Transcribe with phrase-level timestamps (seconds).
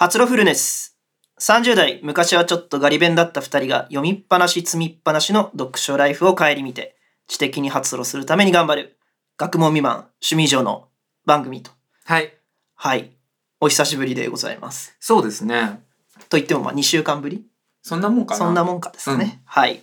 [0.00, 0.96] 発露フルネス。
[1.40, 6.96] 30代、昔はちょっとガリ弁だった2人が読みっぱなし積みっぱなしの読書ライフを顧みて、
[7.26, 8.96] 知的に発露するために頑張る、
[9.36, 10.86] 学問未満、趣味以上の
[11.26, 11.72] 番組と。
[12.04, 12.32] はい。
[12.76, 13.10] はい。
[13.58, 14.94] お久しぶりでございます。
[15.00, 15.80] そうですね。
[16.28, 17.44] と言ってもまあ2週間ぶり？
[17.82, 18.38] そんなもんかな。
[18.38, 19.42] そんなもんかですね。
[19.46, 19.82] はい。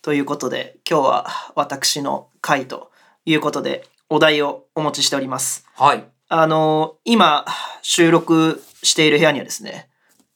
[0.00, 2.90] ということで、今日は私の回と
[3.26, 5.66] いうことで、お題をお持ちしております。
[5.76, 6.04] はい。
[6.30, 7.44] あの今、
[7.82, 9.88] 収録している部屋にはですね、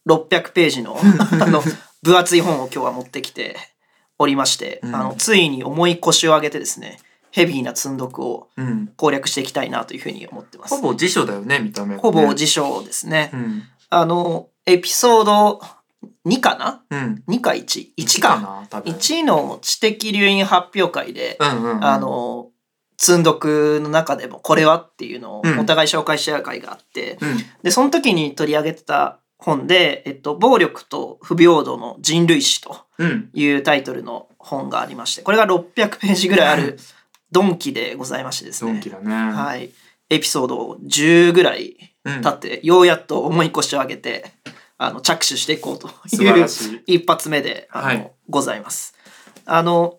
[0.08, 0.98] 600ページの、
[1.40, 1.62] あの、
[2.02, 3.56] 分厚い本を今日は持ってきて
[4.18, 6.98] おりまして、うんあの、ついに重い腰を上げてですね、
[7.30, 8.92] ヘビーな積んどくをうん。
[8.96, 10.76] 攻略していきたいなというふうに思ってます。
[10.76, 12.00] ほぼ辞書だよね、見た目、ね。
[12.00, 13.30] ほぼ辞書ですね。
[13.32, 13.62] うん。
[13.90, 15.60] あの、エピソード
[16.26, 16.84] 2かな？
[16.90, 17.24] うん。
[17.28, 18.40] ?2 か 1?1 1か。
[18.40, 18.92] な、多分。
[18.92, 21.84] 1の知的流飲発表会で、うんうん、うん。
[21.84, 22.50] あ、の、
[22.96, 27.38] 積んどくの中でもこれはっていうのをうんお互い紹介し合う会があって、うん。
[27.62, 33.30] で、その時に取り上げてた本で、えっと、暴力と不平等の人類史とうん。
[33.34, 36.78] いうタイトルの本がありまして、これが600ページぐらいある
[37.32, 39.14] ドンキでございましてですねね。
[39.32, 39.70] はい。
[40.10, 42.22] エピソード10ぐらいうん。
[42.22, 44.32] 経って、ようやっと重い腰を上げて、
[44.76, 46.46] あの、着手していこうと素いう。
[46.86, 48.94] 一発目で、あの、はいございます。
[49.46, 49.98] あの、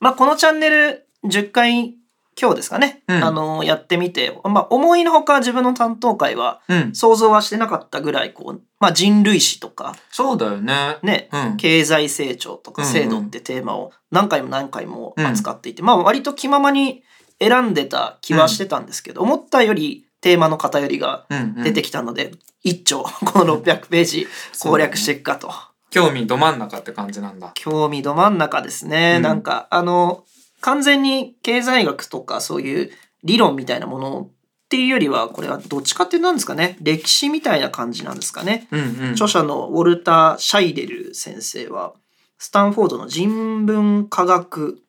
[0.00, 1.96] まあ、このチャンネル10回
[2.40, 6.94] 今日ですかね、うんあの、やってみて、まあ、思いのほか自分の担当会はうん。
[6.94, 10.98] 想像はしてなかったぐらい、こう、まあ、人類史とか、そうだよね。
[11.02, 11.56] ね、うん。
[11.56, 17.02] 経済成長とかうんうん制度ってテーマを何回も何回も扱っていて、まあ、割と気ままに
[17.40, 21.64] 選んでた気はしてたんですけど、思ったよりテーマの偏りがうん、うん。
[21.64, 24.26] 出てきたので、一丁、この600ページ
[24.60, 25.50] 攻略していくかと。
[25.88, 27.52] 興味ど真ん中って感じなんだ。
[27.54, 29.14] 興味ど真ん中ですね。
[29.16, 30.24] うんなんか、あの、
[30.60, 32.90] 完全に経済学とかそういう
[33.24, 36.76] 理論みたいなものっていうよりは、これはどっちかってなんですかね。
[36.80, 38.66] 歴史みたいな感じなんですかね。
[38.70, 39.10] うんうん。
[39.12, 41.94] 著者のウォルター・シャイデル先生は、
[42.38, 44.82] スタンフォードの人文科学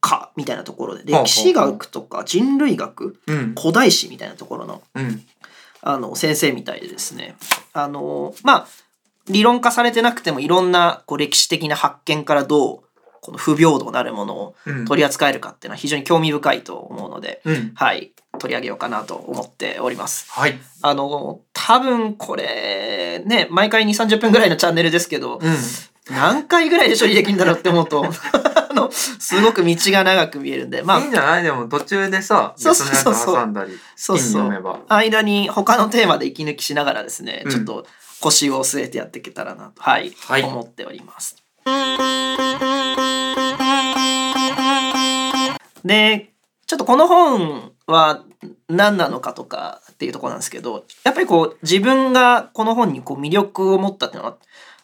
[0.00, 3.54] 科みたいなところで、歴史学とか人類学、うん。
[3.58, 5.24] 古代史みたいなところのうん。
[5.86, 7.36] あの先生みたいでですね
[7.72, 8.66] あのまあ
[9.28, 12.80] 理論化されてなくてもいろんなこう歴史的な発見からどう
[13.26, 14.84] この不平等なるものをうん。
[14.86, 17.72] 取り扱えるかっていうのは非常に興味深いと思うので、うん。
[17.74, 20.30] はい取り上げようかなと思っております。
[20.30, 20.58] はい。
[20.82, 25.56] あの多分これね毎回2 3 0分ぐらいのチャンネルですけどうん。
[26.10, 31.42] 何回ぐらいで処理できるんだろうって思うと あのすごく道が長く見えるんでまあいいんじゃない？
[31.42, 33.14] でも途中でさ、そうそうそう
[33.96, 34.48] そうそう。
[34.88, 37.86] 間に他のテーマで息抜きしながらですね、うんちょっと
[38.20, 41.36] 腰を据えてやっていけたらなと、はい、はい思っております。
[45.84, 46.30] で、
[46.66, 48.24] ちょっとこの本は
[48.68, 54.36] 何なのかとかっていうとこなんですけど、やっぱりこう自分がこの本にこう魅力を持ったっていうのは、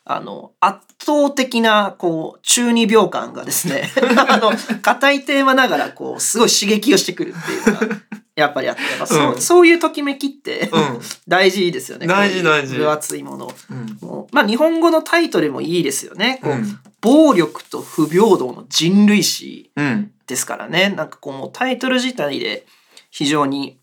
[0.05, 3.89] あの、圧倒的な、こう、中二病感がですね、
[4.29, 7.97] あの、硬いテーマながら、こう、すごい刺激をしてくるっていうのが、
[8.35, 11.01] やっぱりあって、やっぱそううんそういうときめきって、うん。
[11.29, 12.07] 大事ですよね。
[12.07, 13.55] 大事大事分厚いもの。
[13.71, 13.99] うん。
[14.01, 16.41] もうまあ日本語のタイトルもいいですよね。
[16.43, 16.79] こううん。
[17.01, 20.13] 暴力と不平等の人類史うん。
[20.27, 20.95] ですからね。
[20.97, 22.67] なんかこうタイトル自体で
[23.11, 23.79] 非常に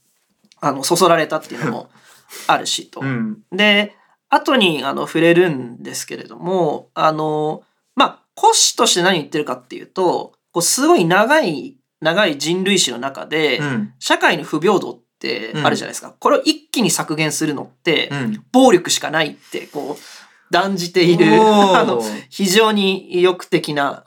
[0.61, 1.89] あのそそられたっていうのも
[2.47, 3.01] あるしと。
[3.01, 3.39] うん。
[3.51, 3.95] で
[4.29, 7.63] 後にあの触れるんですけれどもあの
[7.95, 13.93] まあ骨子として何言ってるかっていうとこうすごい長い長い人類史の中で、うん。
[13.99, 16.15] 社会の不平等ってあるじゃないですか。
[16.19, 18.43] これを一気に削減するのって、うん。
[18.51, 20.01] 暴力しかないってこう
[20.51, 24.03] 断じている あの非常に意欲的な。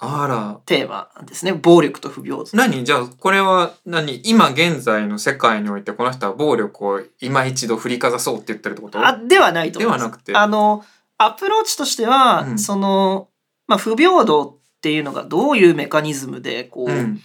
[0.67, 2.49] テーマですね暴力と不平等。
[2.55, 2.85] 何？
[2.85, 4.21] じゃあこれは何？
[4.25, 9.07] 今現在の世界においてこの人は暴力を今一度振りかざそうって言ってるってこと？
[9.07, 10.01] あではないと思います。
[10.01, 10.85] ではなくてあの
[11.19, 13.29] アプローチとしては、うんその、
[13.69, 17.21] まあ、不平等っていうのがどういうメカニズムでこう、うん。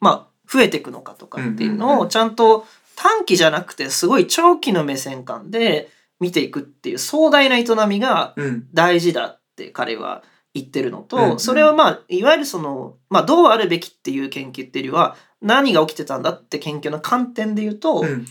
[0.00, 2.66] まあ増えていくのかとかっていうのをちゃんと
[2.96, 8.68] 短期じゃなくてすごい長期の目線感で見ていくっていう壮大な営みがうん。
[8.72, 18.26] 大事だって彼は言ってるのと、それはまあいわゆるその、まあ、どうあるべきっていう研究っていうよりは何が起きてたんだって研究の観点で言うと、うん。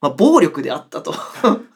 [0.00, 1.14] まあ、暴力であったと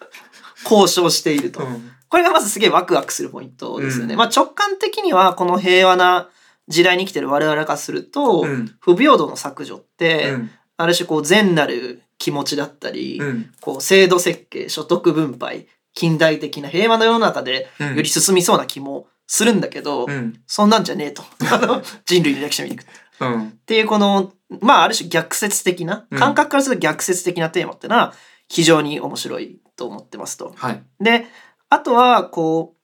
[0.65, 1.91] 交渉していると、うん。
[2.09, 4.15] これがまずすげえワクワクするポイントですよね。
[4.15, 6.31] うんまあ、直感的にはこの平和な
[6.69, 8.75] 時代に生きてる我々からすると、うん。
[8.81, 10.51] 不平等の削除って、うん。
[10.77, 13.53] ある種こう善なる気持ちだったり、うん。
[13.61, 20.41] こう制度設計所得分配近代的な平和な世の中でうんより進みそうな気もするんだけど、うん。
[20.47, 21.23] そんなんじゃねえと
[22.07, 22.87] 人類の歴史を見ていくっ
[23.21, 23.59] うん。
[23.67, 28.15] ていうこのまあある種逆説的なうん感覚からすると逆説的なテーマってのは
[28.49, 30.53] 非常に面白いと思ってますと。
[30.57, 30.83] はい。
[31.01, 31.27] で
[31.71, 32.75] あとはこ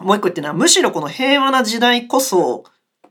[0.00, 2.64] うもう一個言ってるのはむしろこの平和な時代こそ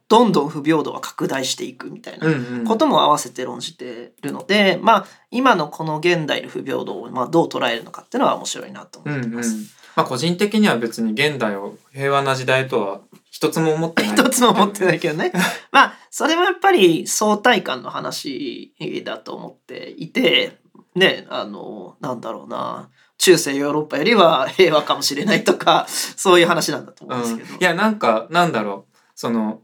[0.07, 9.55] どんどん不平等は拡大していくみたいなうんうんことも合わせて論じてるので、まあ今のこの現代の不平等をまあどう捉えるのかっていうのは面白いなとうんうん思ってます。
[9.95, 13.01] まあ個人的には別に現代を平和な時代とは
[13.31, 14.11] 一つも思ってない。
[14.17, 15.31] 一つも思ってないけどね。
[15.71, 18.73] まあそれもやっぱり相対感の話
[19.03, 20.59] だと思っていて
[20.95, 27.53] ねあのなんだろうな中世ヨーロッパよりは平和かもしれないとかそういう話なんだと思うんですけど。
[27.55, 29.61] うん、いやなんかなんだろうその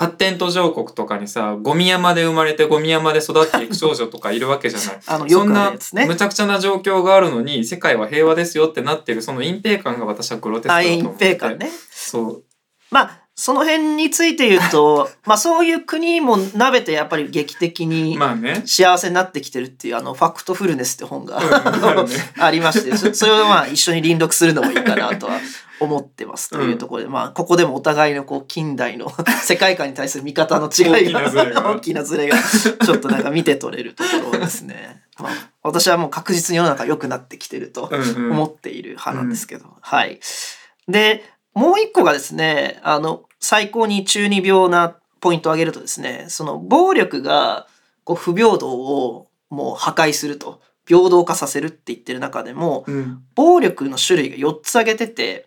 [0.00, 5.00] 発展途上国とかにさゴミ山で生まれてゴミ山で育っていく少女とかいるわけじゃない。
[5.06, 5.74] あのそんな。
[6.06, 11.70] むちゃくちゃな状況があるのに世界は平和ですよってなってるその隠蔽感が私はグロテスクだあと思隠って蔽感ね。
[11.90, 12.42] そう
[12.90, 18.18] まあその辺について言うと まあそういう国もなべてやっぱり劇的に
[18.64, 22.08] 幸せになってきてるっていうあのファクトフルネスって本が、うん
[22.42, 25.38] ありましてそそれをまあ一緒に輪読するのもいいかなとは
[25.80, 29.10] 思ってますというところで、まあここでもお互いのこう近代の
[29.42, 32.36] 世界観に対する見方の違いが大きなズレが大きなズレが
[32.84, 35.02] ちょっとなんか見て取れるところですね。
[35.18, 35.32] まあ、
[35.62, 40.20] 私はもう確実に世の中良くなってきてるとうんうん思っている派なんですけど、はい。
[40.88, 41.24] で
[41.54, 47.66] もう一個がですねあの最高に中二病なポイントを挙げるとですねその暴力が
[48.04, 50.60] こう不平等をもう破壊すると
[50.94, 53.22] 平等化させるって言ってる中でもうん。
[53.34, 55.46] 暴力の種類が4つ挙げてて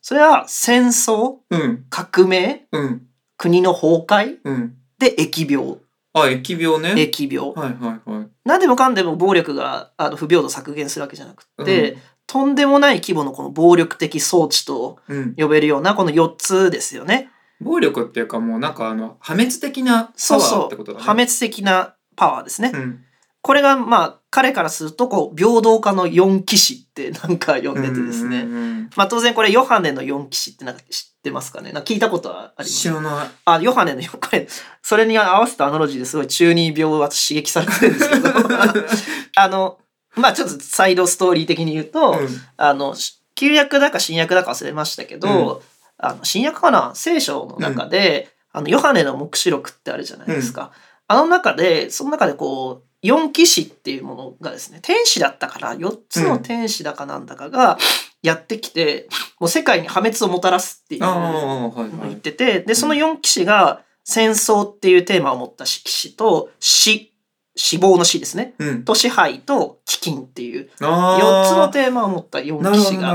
[0.00, 1.84] それは戦争うん。
[1.88, 3.06] 革命うん。
[3.36, 4.74] 国の崩壊うん。
[4.98, 5.78] で疫病。
[6.14, 7.00] あ疫病ね。
[7.00, 7.52] 疫病。
[7.54, 8.28] はいはいはい。
[8.44, 11.96] 何でもかんでも暴力があの不平等を削減するわけじゃなくって、
[12.26, 15.34] とんでもない規模のこの暴力的装置とうん。
[15.36, 17.30] 呼べるようなこの4つですよね。
[17.60, 21.04] 暴力っていうかもうなんかあの破滅的なパワーそうそう、ってことだね。
[21.04, 22.72] 破滅的なパワーですね。
[22.74, 23.04] うん。
[23.40, 28.40] これがまあ彼からするとこう平等化の4騎士ってなんか呼んでてですね。
[28.40, 31.72] うんうんうんまあ当然これヨハネの4騎士ってなんか知ってますかね？
[31.72, 32.70] なんか聞いたことはあります。
[32.72, 33.28] 知らない。
[33.44, 34.48] あ、ヨハネの4これ、
[34.82, 36.16] それに合わせたアナロジーです。
[36.16, 38.30] ごい中二病は刺激されてるんですけど、
[39.36, 39.78] あの、
[40.16, 42.28] まあちょっとサイドストーリー的に言うと、うん。
[42.56, 42.94] あの、
[43.34, 45.62] 旧約だか新約だか忘れましたけど、
[45.98, 50.72] あの新約かな聖書の中で、あのヨハネの黙示録ってあるじゃないですか。
[51.08, 57.78] あの中で、その中でこう、四騎士っていうものがですね、天使だったから、4つの天使だかなんだかが
[58.22, 59.08] やってきて、
[59.40, 62.08] もう世界に破滅をもたらすっていうああはいはい。
[62.10, 67.12] 言ってて、で、その4騎士が戦争っていうテーマを持った騎士と死、
[67.56, 68.54] 死亡の死ですね。
[68.58, 68.84] うん。
[68.84, 73.10] と支配と飢饉っていうあ4つのーテーマを持った4なるほどな騎士が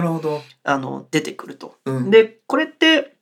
[0.63, 1.75] あの出てくると。
[1.85, 2.11] うん。
[2.11, 3.16] で、これって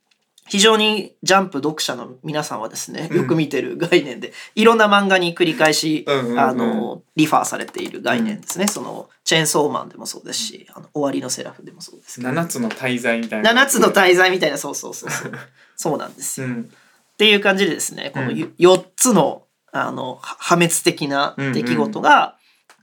[0.48, 8.68] 非常にジャンプ読者の皆さんはですね、うんよく見てる概念で、いろんな漫画に繰り返し、あの、リファーされている概念ですね。
[8.68, 12.32] その、チェーンソーマンでもそうですし、あの終わりのセラフでもそうですけど。
[12.32, 15.32] 7つの大罪みたいな7つの大罪みたいな、そうそうそうそう。
[15.76, 16.48] そうなんですよ。
[16.48, 16.72] うん
[17.16, 22.36] っていう感じでですね、このうん4つの、あの、は破滅的な出来事が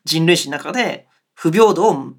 [0.05, 2.13] 人類史の中で不平等を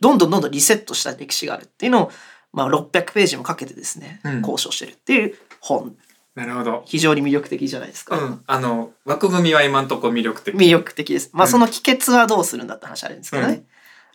[0.00, 2.12] どんどんどんどんリセットした歴史があるっていうのを、
[2.52, 5.96] まあ、600ページもかけてですね、うん交渉してるっていう本。
[6.34, 8.16] なるほど非常に魅力的じゃないですか。
[8.16, 11.30] うんあの枠組みは今んとこ魅力的魅力的です。
[11.32, 13.54] まあ、うんその帰結はどうするんだって話あるんですけどね。
[13.54, 13.66] うん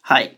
[0.01, 0.25] はい。
[0.25, 0.30] っ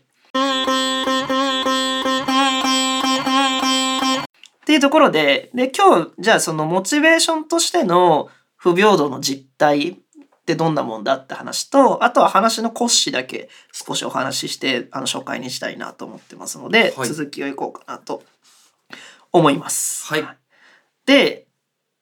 [4.64, 9.98] ていうところで、で、今日、じゃあそのモチベーションとしての不平等の実態
[10.48, 17.08] ってどんなもんだって話と、あとは話の骨子だけ少しお話しして、あの、初回にしたいなと思ってますので、はい。
[17.08, 18.22] 続きをいこうかなと
[19.30, 20.06] 思います。
[20.06, 20.26] はい。
[21.04, 21.46] で、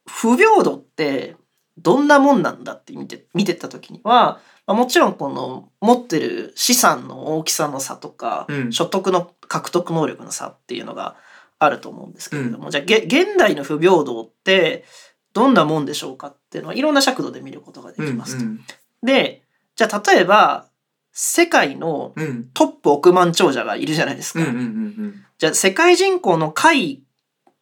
[0.09, 1.35] 不平等って
[1.77, 4.39] どんなもんなんだって見て見てた時には、
[4.69, 8.73] まあもちろんこの持ってる資産の大きさの差とか、うん。
[8.73, 11.17] 所得の獲得能力の差っていうのが
[11.59, 14.85] あると思うんですけれども、じゃあげ現代の不平等って
[15.37, 18.45] どんなもんでしょうかっていうのはいろんな尺度で見ることができますと。
[18.45, 18.61] うん
[19.03, 19.43] で
[19.77, 20.69] じゃあ例えば
[21.13, 22.27] 世界のうん。
[22.27, 24.41] うんトップ億万長者がいるじゃないですか。
[24.41, 27.03] うんうんうんじゃあ世界人口の下位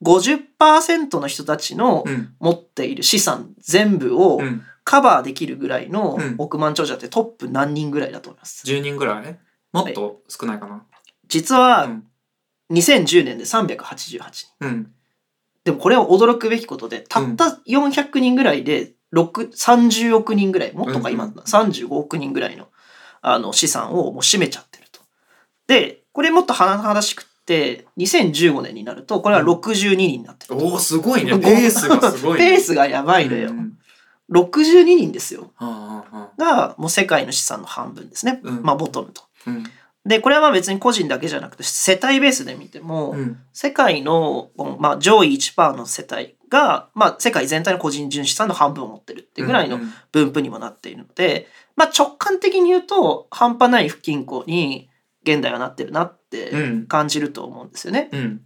[0.02, 2.34] 50%の人たちのうん。
[2.38, 4.62] 持っている資産全部をうん。
[4.86, 9.38] カバーできるぐらいのうん億万長者ってトップ何人ぐらいだと思います？10人ぐらい
[9.72, 10.84] もっと少ないかな。
[11.26, 12.04] 実はうん。
[12.70, 14.46] 2010年で388人。
[14.60, 14.92] うん
[15.64, 22.68] でもこれは驚くべきことでたった400人ぐらいで6 30億人ぐらいもっとか今うん35億人ぐらいの
[23.22, 25.00] あの資産をもう占めちゃってると。
[25.66, 30.66] でこれもっと華々しくって2015年になるとこれは62人になってると。
[30.66, 33.50] おおすごいね ペースがすごいねペースがやばいのよ。
[33.50, 33.78] うん
[34.30, 35.52] 62人ですよ。
[35.54, 38.40] はあはあはあがもう世界の資産の半分ですね。
[38.42, 39.22] うんまあボトムと。
[39.46, 39.64] うん
[40.06, 43.40] でこれはまあ別に個人だけじゃなくて世帯ベースで見ても、うん。
[43.52, 49.92] 世界の、まあ、上位1%の世帯が、まあ、世界全体の個人純資産の半分を持ってるっていうぐらいのうん。
[50.12, 54.90] 分布にもなっているので、まあ、直感的に言うと半端ない不均衡に
[55.22, 56.86] 現代はなってるなってうん。
[56.86, 58.10] 感じると思うんですよね。
[58.12, 58.42] うん。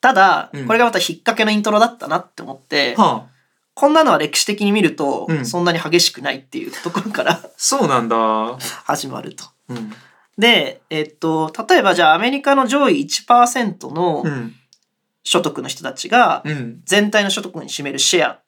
[0.00, 0.66] ただうん。
[0.68, 3.36] これがまた引っ掛けのイントロだったなって思って、はあ。
[3.74, 5.44] こんなのは歴史的に見るとうん。
[5.44, 8.16] そんなに激しくないっていうところからそうなんだ。
[8.86, 9.44] 始まると。
[9.68, 9.92] うん
[10.38, 14.54] で、えっと、例えばじゃあアメリカの上位1%のうん。
[15.28, 16.82] 所得の人たちがうん。
[16.84, 18.44] 全体の所得に占めるシェアっ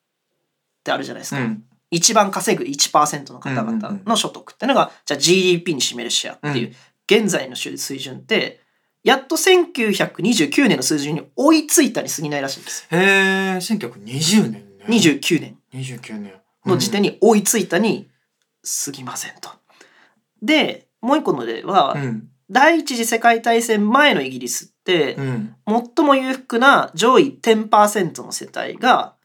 [0.83, 1.41] てあるじゃないですか。
[1.41, 1.63] うん。
[1.91, 6.75] 一番稼ぐ1%の方々の所得っていうのが、じゃあ GDP に占めるシェアっていう、うん。
[7.23, 8.61] 現在の水準って、
[9.03, 12.87] やっと1929年の水準に追いついたに過ぎないらしいんです。
[12.91, 12.99] よ。
[12.99, 15.57] へえ1920年ね29年。
[15.73, 16.33] 29年。
[16.65, 18.09] の時点に追いついたに
[18.85, 19.49] 過ぎませんと。
[20.41, 22.29] で、もう一個の例は、うん。
[22.51, 25.55] 第一次世界大戦前のイギリスって、うん。
[25.67, 29.15] 最も裕福な上位10%の世帯が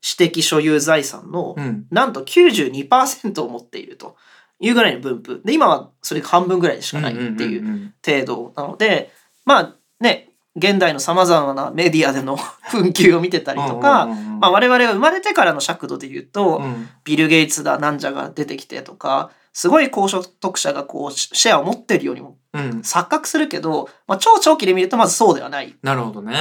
[0.00, 1.86] 私的所有財産のうん。
[1.90, 4.16] なんと92%を持っていると
[4.60, 5.42] いうぐらいの分布。
[5.44, 7.94] で今はそれが半分ぐらいしかないっていううん。
[8.04, 9.10] 程度なので
[9.44, 12.36] まあね現代のさまざまなメディアでの
[12.70, 16.88] 紛糾を見てたりとか、まあ、我々が生まれてからの尺度で言うと、うん。
[17.04, 22.70] ビル・ゲイツだなんじゃが出てきてとかすごい高所得者がこうシシェアを持ってるようにもうん。
[22.82, 25.74] 錯覚するけど、まあ、超長期で見るとまずそうではない。
[25.82, 26.32] なるほどね。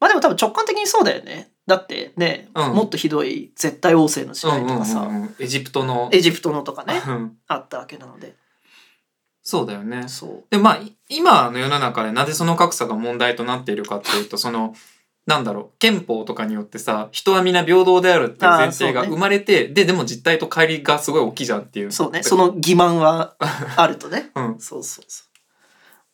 [0.00, 1.50] まあでも多分直感的にそうだよね。
[1.66, 2.72] だってね、うん。
[2.72, 6.08] もっとひどい絶対王政の時代とかさ、うんうんうんエジプトの。
[6.10, 7.36] エジプトのとかね、うん。
[7.46, 8.34] あったわけなので。
[9.42, 10.08] そうだよね。
[10.08, 10.44] そう。
[10.48, 14.74] でまあい今の世の中でなぜその格差が問題となっているかっていうとその
[15.28, 22.22] なんだろう憲法とかによってさ人は皆平等であるっていう前提が生まれて、ででも実態と乖離がすごい大きいじゃんっていうそうね。
[22.22, 23.36] その欺瞞は
[23.76, 24.30] あるとね。
[24.34, 25.28] うんそうそうそう。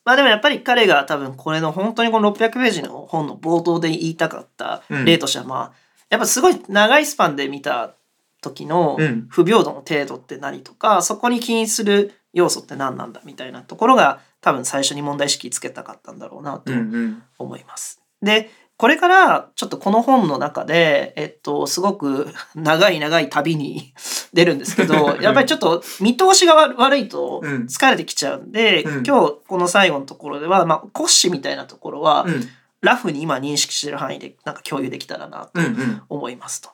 [0.03, 5.71] まあでもやっぱり彼が多分これの本当にこの600ページの本の冒頭で言いたかった例としてはまあ、
[6.09, 7.93] やっぱすごい長いスパンで見た
[8.41, 18.01] 時のうん不平等の程度って何とか、そこに起因する要素って何なんだみたいなところが多分最初に問題意識つけたかったんだろうなとうんうん思います。
[18.21, 23.93] でこれからちょっとこの本の中で、えっと、すごく 長い長い旅に
[24.33, 27.65] 出るんですけどやっぱりちょっと見通しが悪悪いとうん。
[27.67, 29.03] 疲れてきちゃうんで、うん。
[29.05, 32.49] 今日この最後のところでは、まあ、骨子みたいなところは、うん。
[32.81, 36.01] ラフに今認識してる範囲でなんか共有できたらなとうんうん。
[36.09, 36.69] 思いますと。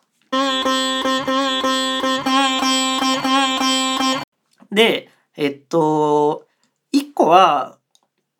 [4.72, 6.46] でえっと
[6.92, 7.78] 一個は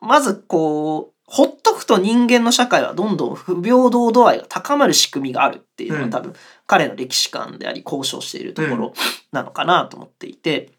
[0.00, 6.34] まずこうほっとくと人間の社会はどんどん不平等度合いが高まる仕組みがあるっていうのうんが多分
[6.66, 8.92] 彼の歴史観であり交渉しているところ
[9.32, 10.72] なのかなと思っていて、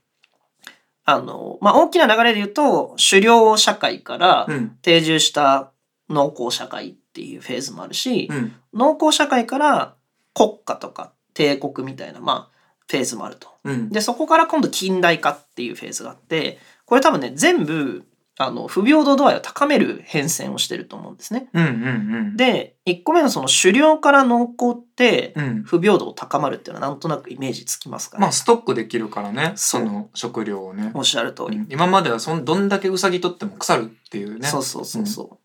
[1.06, 4.78] あのまあ大きな流れで言うと狩猟社会からうん。
[4.84, 5.72] 定住した
[6.08, 8.54] 農耕社会っていうフェーズもあるし、うん。
[8.76, 9.96] 農耕社会から
[10.36, 12.58] 国家とか帝国みたいな、まあ、
[12.88, 13.48] フェーズもあると。
[13.64, 13.90] うん。
[13.90, 18.06] でそこから今度近代化っていうフェーズがあってこれ多分ね全部
[18.40, 21.50] あの不平等度合いを高める変遷をしてると思うんですね。
[21.54, 28.22] うんうんで1個目のその狩猟から農耕ってうんうん不平等高まるっていうのはなんとなくイメージつきますかね。
[28.22, 31.58] まあストックできるからねその食料をねおっしゃる通り。
[31.58, 35.38] うん今まではそんどんだけウサギ取っても腐るっていうねそうそうそうそう。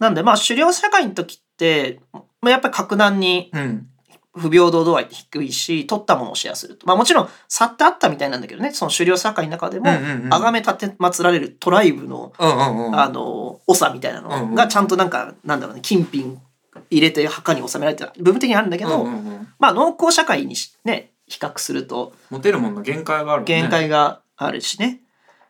[0.00, 3.88] なんでまあ狩猟社会の時ってまあやっぱり格段にうん
[4.36, 6.86] 不平等度合いって低いし取ったものをシェアすると。
[6.86, 8.72] まあもちろん差ってあったみたいなんだけどね。
[8.72, 10.30] その狩猟社会の中でもうんうんうん。
[10.30, 16.40] 崇め立て祀られるトライブのあの長みたいなのがちゃんとなんかなんだろうね金品
[16.90, 18.12] 入れて墓に収められてた。
[18.18, 19.04] 部分的にあるんだけど、
[19.58, 23.46] まあ農耕社会にしね比較すると持てるものの限界があるね。
[23.46, 25.00] 限界があるしね。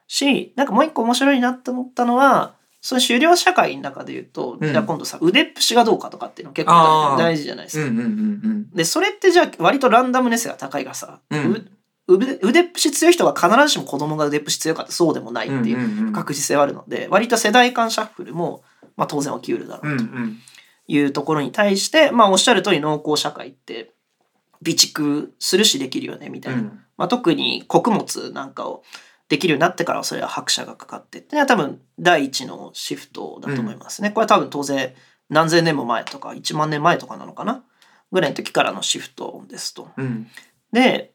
[0.08, 4.72] しなんかもう一個面白いなって思ったのはその狩猟社会の中で言うと、うん。
[4.72, 7.88] じゃあ今度さ腕っぷしがどうかとかっていうの結構大事じゃないですか。
[7.88, 11.52] うんうんうんでそれってじゃあ割とランダムネスが高いからさ、うん。
[11.52, 11.70] う
[12.08, 16.12] 腕腕っぷし強い人が必ずしも子供が腕っぷし強いかってそうでもないっていううんうんうん。
[16.12, 18.62] 確実性はあるので割と世代間シャッフルも、
[18.96, 20.36] まあ、当然起きうるだろうんううん。
[20.86, 23.92] というところに対して、まあ、おっしゃる通り農耕社会って
[24.64, 26.80] 備蓄するしできるよねみたいな、うん。
[26.96, 28.82] まあ、特に穀物なんかを
[29.28, 34.10] できるようになってからはそれは拍車がかかってっていうのは多分第一のシフトだと思いますね。
[34.10, 34.94] これは多分当然
[35.28, 37.64] 何千年も前とか1万年前とかなのかな
[38.12, 39.90] ぐらいの時からのシフトですと。
[39.96, 40.28] うん
[40.72, 41.12] で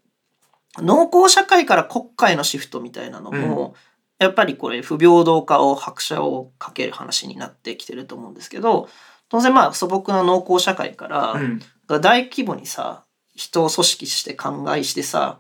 [0.78, 3.76] 農耕社会から国家へのシフトみたいなのも、
[4.20, 8.88] やっぱりこれ不平等化を拍車をかける話になってきてると思うんですけど
[9.30, 13.04] 当然まあ素朴な農耕社会から、大規模にさ
[13.36, 15.40] 人を組織して考えしてさ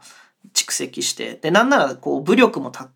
[0.54, 2.90] 蓄積してでなんならこう武力もた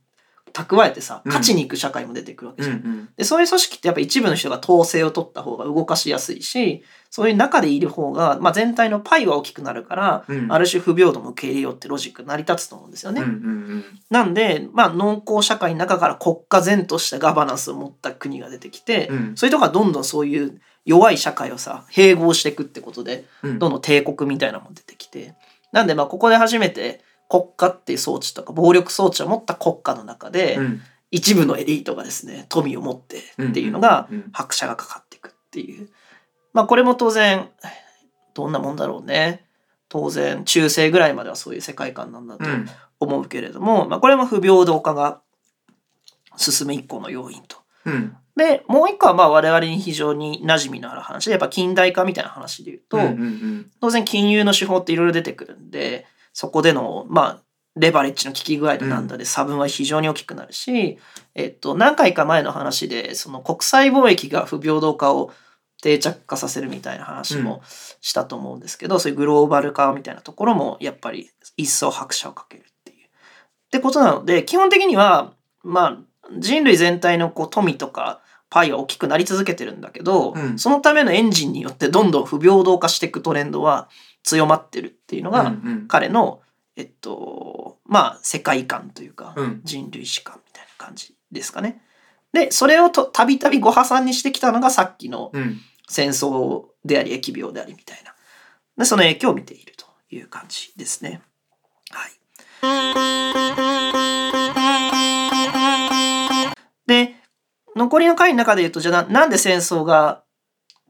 [0.56, 1.30] 蓄えてさうん。
[1.30, 2.78] 勝ちに行く社会も出てくるわけじゃん。
[2.78, 3.10] うんうん。
[3.18, 10.52] でそういう組織ってやっぱ一部の人が統制を取った方が動かしやすいしそういう中でいる方が、まあ、全体のパイは大きくなるから、うん。
[10.52, 13.22] ある種不平等も受け入れようってロジック成り立つと思うんですよね。
[14.10, 19.32] なんで、まあ、農耕社会の中から国家前としたガバナンスを持った国が出てきて、うん。
[19.36, 23.60] そういうとこがどんどんそういう弱い社会をさ併合していくってことでうん。
[23.60, 25.36] どんどん帝国みたいなのも出てきて。
[25.72, 30.82] なんでまあここで初めて国家っていう装置とか暴力装置を持った国家の中で、うん。
[31.12, 35.90] 一部のエリートがですね富を持ってっていうのがうんうん拍車がかかっていくっていう。
[36.52, 37.50] まあこれも当然
[38.34, 39.46] どんなもんだろうね。
[39.88, 42.68] 当然中世ぐらいまではそういう世界観なんだとうん
[43.00, 45.22] 思うけれども、まあ、これも不平等化が
[46.38, 47.58] 進む一個の要因と。
[47.86, 48.18] うん。
[48.36, 53.72] でもう一個はまあ我々に非常に馴染みのある話でやっぱ近代化みたいな話で言うと、うんうん。
[53.80, 57.42] 当然金融の手法っていろいろ出てくるんでそこでのまあ
[57.78, 60.98] レバレッジの効き具合でなんだで差分は非常に大きくなるし、
[61.34, 65.32] えっと、何回か前の話でその国際貿易が不平等化を
[65.82, 67.62] 定着化させるみたいな話も
[68.02, 73.06] したと思うんですけど、そういうグローバル化みたいなところもやっぱり一層拍車をかけるっていう。
[73.06, 73.10] っ
[73.72, 80.60] てことなので基本的にはまあ人類全体のこう富とかパイは大きくなり続けてるんだけど、うん。
[80.60, 83.90] そのためのエンジンによってどんどん不平等化していくトレンドは
[84.26, 85.54] 強まってるっていうのが、
[85.88, 86.42] 彼の
[86.76, 89.62] えっとまあ世界観というか、うん。
[89.64, 91.82] 人類史観みたいな感じですかね。
[92.34, 95.62] でそれをとたびたびご破産にしてきたのがさっきのうん。
[95.88, 98.16] 戦争であり疫病でありみたいな。
[98.78, 101.22] でその影響を見ているという感じですね。
[101.92, 102.12] はい、
[106.88, 107.16] で
[107.76, 110.24] 残りの回の中で言うとじゃあななんで戦争が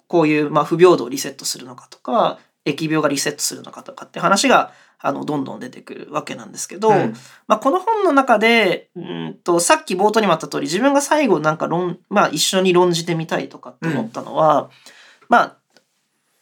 [0.07, 7.13] こういう、まあ、不平等をリセットするのかとか疫病がリセットするのかとかって話があのどんどん出てくるわけなんですけど、うん。
[7.47, 14.69] まあ、この本の中でうんとさっき冒頭にもあった通り自分が最後なんか論、まあ、一緒に論じてみたいとかって思ったのは、
[15.29, 15.57] まあ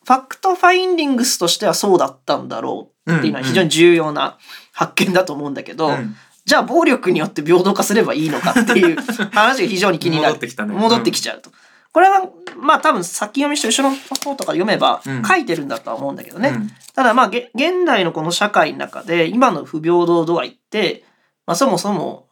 [0.06, 4.38] ファクトファインディングスとしてはそうだったんだろうっていうのは非常に重要な
[4.74, 6.16] 発見だと思うんだけど、うん。
[6.46, 8.98] じゃあ暴力によって平等化すればいいのかっていう
[9.32, 10.36] 話が非常に気になる。
[10.36, 10.74] 戻ってきたね。
[10.74, 11.52] 戻ってきちゃうと。
[11.94, 12.28] これは
[12.58, 15.24] まあ多分先読みして後ろの方とか読めばうん。
[15.24, 16.50] 書いてるんだとは思うんだけどね。
[16.50, 16.70] うん。
[16.96, 21.04] ただまあげ現代のこの社会の中で今の不平等度合いって、
[21.46, 22.28] まあ、そもそも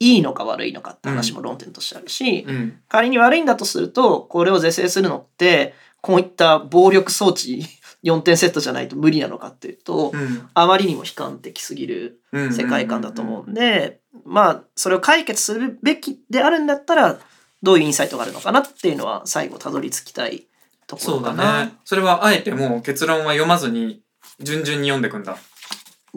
[0.00, 2.80] いいのか悪いのかって話も論点としてあるし、うん。
[2.88, 7.64] 仮に悪いんだとするとこれを是正するのってこういった暴力装置
[8.02, 10.48] 4点セットじゃないと無理なのかっていうと、うん。
[10.54, 12.52] あまりにも悲観的すぎるうん。
[12.52, 17.20] 世界観だと思うんで、まあそれを解決するべきであるんだったら
[17.64, 20.46] どういうインサイトがあるのかなっていうのは最後たどり着きたい
[20.86, 21.32] とこそうだ。
[21.64, 21.72] ね。
[21.84, 24.02] それはあえてもう結論は読まずに
[24.38, 25.38] 順々に読んでくんだ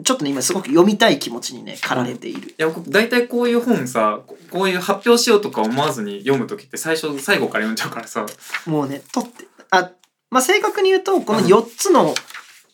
[0.04, 0.30] ちょっとね。
[0.30, 1.78] 今すごく読みたい気持ちにね。
[1.80, 2.50] 駆られている。
[2.50, 8.26] いや大体こういう本さここういう発表しようとか思わずに読む時って最初最後から読んじゃうからさ
[8.66, 9.02] もうね。
[9.12, 9.90] 取ってあ
[10.30, 12.14] まあ正確に言うとこの4つの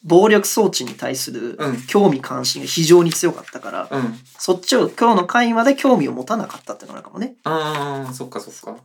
[0.04, 1.82] 暴力装置に対するうん。
[1.86, 4.14] 興味関心が非常に強かったから、うん。
[4.38, 7.36] そっちを今日の回まで興味を持たなかったっていうのがあるかもね。
[7.44, 8.80] あーそっかそっか。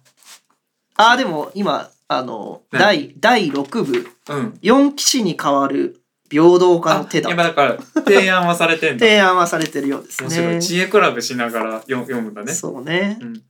[0.96, 2.80] ああでも今あの、ね。
[2.80, 4.60] 第第6部うん。
[4.62, 6.02] 4騎士に代わる
[6.32, 7.30] 平等化の手だ。
[7.30, 9.06] あ今だから提案はされてんだ。
[9.06, 10.62] 提案はされてるようです面白ねい。
[10.62, 12.54] 知恵比べしながら読読むんだね。
[12.54, 13.18] そうね。
[13.22, 13.42] うん。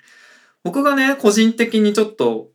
[0.64, 2.50] 僕がね個人的にちょっと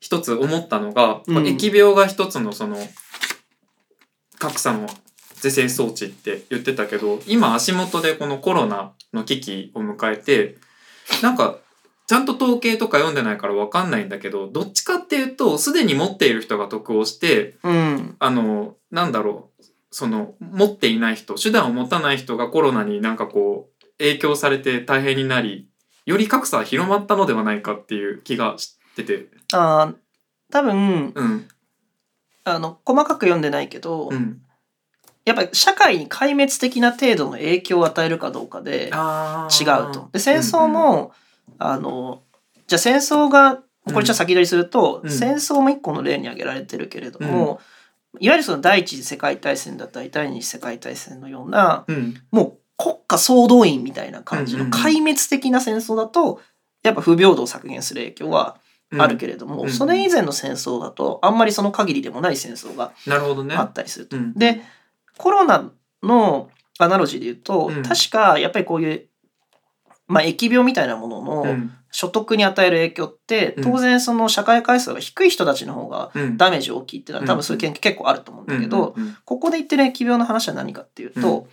[0.00, 1.36] 一つ思ったのが、うん。
[1.38, 2.76] 疫病が一つのその
[4.42, 4.88] 格差の
[5.40, 10.56] 是正装置って言ってたけど今足元でこのコロナの危機を迎えて
[11.22, 11.58] なんか
[12.08, 18.16] ちゃんと統計とか読んでないから分かんないんだけどどっちかっていうとすでに持っている人が得をしてうん。
[18.18, 25.68] あのなんだろうその持っていない人手段を持たない人がコロナになんかこう影響されて大変になり
[26.04, 29.94] より格差は広まったのではないかっていう気がしててあー
[30.50, 31.48] 多分うん
[32.44, 34.40] あの細かく読んでないけど、うん。
[35.24, 40.08] やっぱり社会に壊滅的な程度の影響を与えるかどうかであ違うと。
[40.12, 41.12] で戦争も、
[41.58, 42.22] あの
[42.66, 45.10] じゃあ戦争がこれじゃあ先取りすると、うん。
[45.10, 47.60] 戦争も一個の例に挙げられてるけれども、
[48.18, 52.14] いわゆるその第一次世界大戦だったり第二次世界大戦のようなうん。
[52.30, 54.80] もう国家総動員みたいな感じのうんうんうん。
[54.80, 56.40] 壊滅的な戦争だと
[56.82, 58.56] やっぱ不平等を削減する影響は
[58.98, 59.70] あるけれども、うん。
[59.70, 62.92] それ以前の戦争だとあんまりその限りでもない戦争が
[63.56, 64.16] あったりすると。
[64.16, 64.34] うん。
[64.34, 64.62] で
[65.16, 65.70] コロナ
[66.02, 67.82] のアナロジーで言うと、うん。
[67.82, 69.06] 確かやっぱりこういう、
[70.08, 71.72] まあ、疫病みたいなものうのん。
[71.94, 73.64] 所得に与える影響って、うん。
[73.64, 76.36] 当然その社会階層が低い人たちの方がうん。
[76.36, 81.48] ダメージ大きいっていうのは多分そういう研究結構あると思うんだけど、ここで言ってる疫病の話は何かっていうと、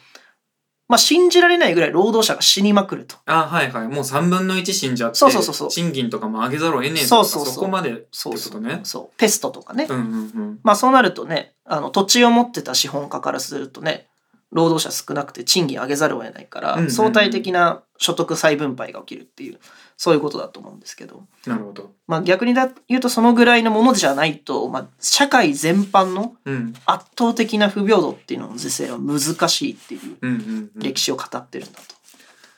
[0.90, 3.16] まあ、信じられないぐらい労働者が死にまくると。
[3.28, 3.88] あはいはい。
[3.88, 5.70] もう3分の1死んじゃってそうそうそうそう。
[5.70, 8.80] 賃金とかも上げざるを得ねえとかそうそうそこまでってことね。
[8.84, 10.06] そうペストとかね、うんうんう
[10.52, 10.60] ん。
[10.64, 14.09] まあそうなるとねあの土地を持ってた資本家からするとね
[14.52, 19.60] 労働者少なくて賃金上げざるを得ないから、相対的な所得再分配が起きるっていう
[19.96, 21.92] そういうことだと思うんですけど、なるほど。
[22.08, 26.74] まあ、逆にだ言うとそのぐらいのものじゃないと、まあ、社会全般のうん。
[26.86, 31.96] 圧倒的な不平等っていうのの是正は難しいっていう歴史を語ってるんだと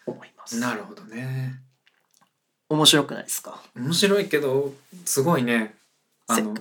[0.06, 0.60] 思います。
[0.60, 1.56] なるほどね。
[2.70, 3.62] 面白くないですか？
[3.76, 4.74] 面白いけど
[5.04, 5.76] すごいね。
[6.28, 6.54] あの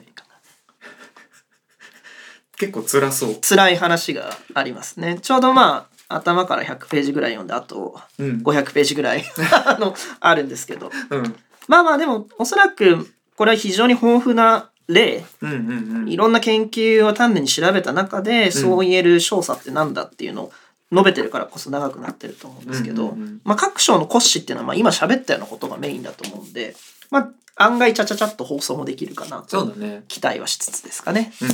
[2.60, 3.36] 結構辛そう。
[3.40, 5.18] 辛い話がありますね。
[5.22, 8.42] ちょうどまあ頭から100ページぐらい読んであとうん。
[8.42, 9.24] 500ページぐらい
[9.64, 10.92] あのあるんですけど。
[11.08, 11.36] うん。
[11.68, 15.24] まあまあでもおそらくこれは非常に豊富な例。
[15.40, 16.08] うんうんうん。
[16.10, 20.52] いろんな研究を丹念に調べた中でそう言える調査ってなんだっていうのを
[20.92, 23.40] 述べてるからこそ長くなってると思うんですけど、うんうんうん。
[23.42, 26.76] まあ、各章の骨子っていうのはまあ今喋ったようなことがメインだと思うんで、
[27.10, 27.20] ま
[27.56, 29.72] あ、案外ちゃちゃちゃっと放送もできるかなと
[30.08, 31.32] 期待はしつつですかね。
[31.40, 31.44] う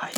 [0.00, 0.12] はい、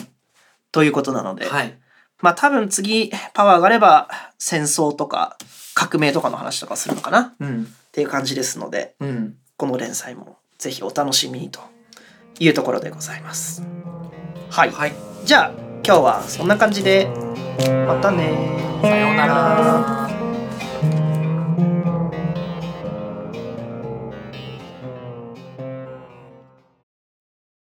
[0.73, 1.79] ということなので、んはい。
[2.21, 4.09] まあ多分次パワーがあれば
[4.39, 5.37] 戦争とか
[5.75, 7.19] 革命とかの話とかするのかな。
[7.21, 7.67] っうん。
[7.93, 9.37] ていう感じですのでうん。
[9.57, 11.61] この連載もぜひお楽しみにと
[12.41, 13.63] いうところでございます。
[14.51, 14.93] はい、はい。
[15.25, 15.53] じゃあ
[15.85, 17.09] 今日はそんな感じで
[17.87, 20.12] またねさようなら